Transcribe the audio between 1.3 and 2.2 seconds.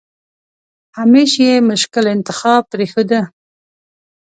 یې مشکل